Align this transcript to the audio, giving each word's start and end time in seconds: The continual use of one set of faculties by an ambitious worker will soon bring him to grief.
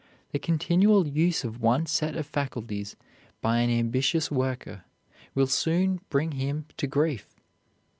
The 0.31 0.39
continual 0.39 1.05
use 1.05 1.43
of 1.43 1.61
one 1.61 1.85
set 1.85 2.15
of 2.15 2.25
faculties 2.25 2.95
by 3.39 3.59
an 3.59 3.69
ambitious 3.69 4.31
worker 4.31 4.83
will 5.35 5.45
soon 5.45 6.01
bring 6.09 6.31
him 6.31 6.65
to 6.77 6.87
grief. 6.87 7.35